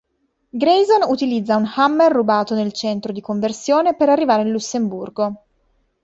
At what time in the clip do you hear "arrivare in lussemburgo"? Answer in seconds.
4.09-5.43